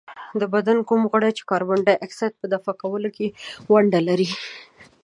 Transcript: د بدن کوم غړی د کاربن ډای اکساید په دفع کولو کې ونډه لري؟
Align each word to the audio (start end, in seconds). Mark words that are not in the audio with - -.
د 0.39 0.41
بدن 0.53 0.77
کوم 0.87 1.01
غړی 1.11 1.31
د 1.35 1.39
کاربن 1.49 1.79
ډای 1.85 1.97
اکساید 2.05 2.33
په 2.41 2.45
دفع 2.53 2.73
کولو 2.81 3.09
کې 3.15 3.27
ونډه 3.71 3.99
لري؟ 4.07 4.29